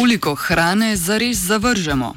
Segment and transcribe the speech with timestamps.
[0.00, 2.14] Koliko hrane zares zavržemo?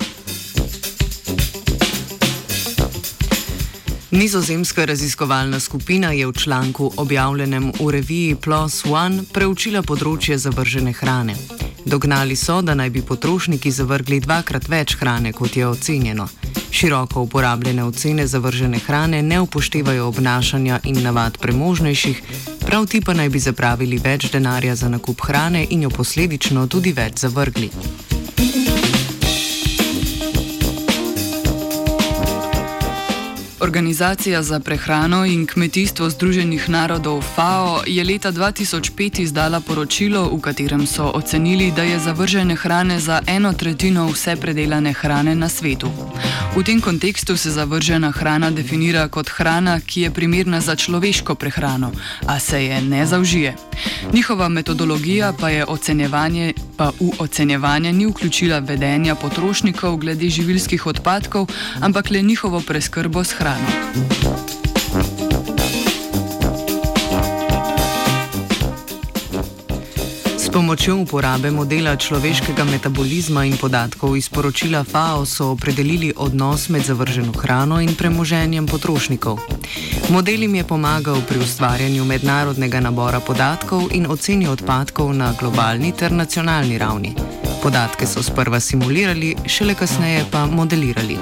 [4.12, 11.36] Nizozemska raziskovalna skupina je v članku objavljenem v reviji PLOS ONE preučila področje zavržene hrane.
[11.86, 16.30] Dognali so, da naj bi potrošniki zavrgli dvakrat več hrane, kot je ocenjeno.
[16.72, 22.24] Široko uporabljene ocene zavržene hrane ne upoštevajo obnašanja in navad premožnejših,
[22.74, 26.92] prav ti pa naj bi zapravili več denarja za nakup hrane in jo posledično tudi
[26.92, 27.70] več zavrgli.
[33.64, 40.88] Organizacija za prehrano in kmetijstvo Združenih narodov FAO je leta 2005 izdala poročilo, v katerem
[40.88, 45.92] so ocenili, da je zavržene hrane za eno tretjino vse predelane hrane na svetu.
[46.56, 51.92] V tem kontekstu se zavržena hrana definira kot hrana, ki je primerna za človeško prehrano,
[52.28, 53.56] a se je ne zaužije.
[54.14, 61.48] Njihova metodologija pa je ocenjevanje, pa v ocenjevanje ni vključila vedenja potrošnikov glede živilskih odpadkov,
[61.80, 63.53] ampak le njihovo preskrbo s hrano.
[70.38, 76.84] S pomočjo uporabe modela človeškega metabolizma in podatkov iz poročila FAO so opredelili odnos med
[76.84, 79.40] zavrženo hrano in premoženjem potrošnikov.
[80.10, 86.12] Model jim je pomagal pri ustvarjanju mednarodnega nabora podatkov in oceni odpadkov na globalni ter
[86.12, 87.16] nacionalni ravni.
[87.64, 91.18] Podatke so sprva simulirali, šele kasneje pa modelirali.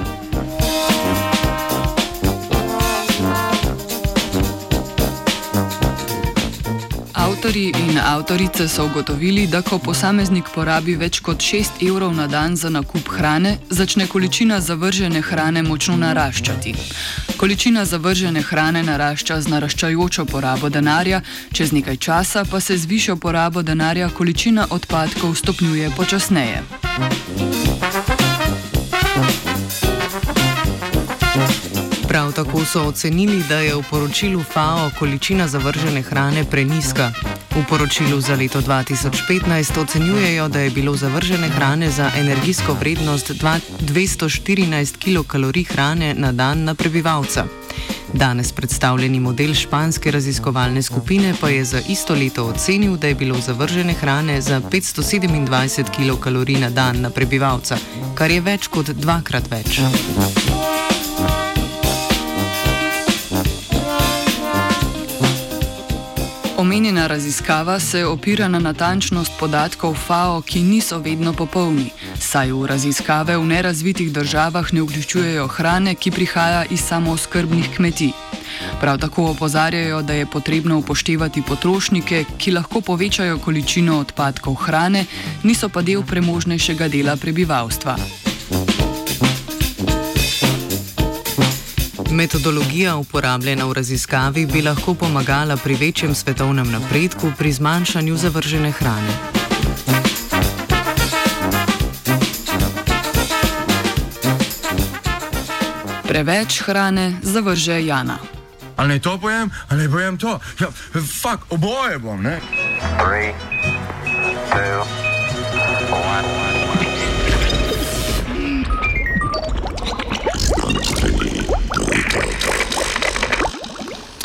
[7.52, 12.56] Avtori in avtorice so ugotovili, da ko posameznik porabi več kot 6 evrov na dan
[12.56, 16.72] za nakup hrane, začne količina zavržene hrane močno naraščati.
[17.36, 21.20] Količina zavržene hrane narašča z naraščajočo porabo denarja,
[21.52, 26.62] čez nekaj časa pa se z višjo porabo denarja količina odpadkov stopnjuje počasneje.
[32.08, 37.12] Prav tako so ocenili, da je v poročilu FAO količina zavržene hrane preniska.
[37.52, 44.96] V poročilu za leto 2015 ocenjujejo, da je bilo zavržene hrane za energijsko vrednost 214
[44.98, 47.44] kilokalorij hrane na dan na prebivalca.
[48.12, 53.40] Danes predstavljeni model španske raziskovalne skupine pa je za isto leto ocenil, da je bilo
[53.40, 57.76] zavržene hrane za 527 kilokalorij na dan na prebivalca,
[58.14, 59.80] kar je več kot dvakrat več.
[66.62, 71.88] Omenjena raziskava se opira na natančnost podatkov FAO, ki niso vedno popolni,
[72.20, 78.12] saj v raziskave v nerazvitih državah ne vključujejo hrane, ki prihaja iz samooskrbnih kmetij.
[78.80, 85.06] Prav tako opozarjajo, da je potrebno upoštevati potrošnike, ki lahko povečajo količino odpadkov hrane,
[85.42, 87.96] niso pa del premožnejšega dela prebivalstva.
[92.12, 99.14] Metodologija uporabljena v raziskavi bi lahko pomagala pri večjem svetovnem napredku pri zmanjšanju zavržene hrane.
[106.08, 108.18] Preveč hrane zavrže Jana.
[108.76, 110.38] Ali naj to pojem, ali naj pojem to?
[110.60, 110.68] Ja,
[111.22, 112.40] fuk, oboje bom, ne?
[112.98, 113.32] 3,
[114.52, 115.01] 2,